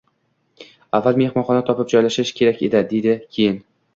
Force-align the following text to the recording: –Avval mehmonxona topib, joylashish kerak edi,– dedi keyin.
–Avval 0.99 1.19
mehmonxona 1.21 1.61
topib, 1.69 1.91
joylashish 1.93 2.33
kerak 2.39 2.63
edi,– 2.69 2.83
dedi 3.03 3.13
keyin. 3.37 3.63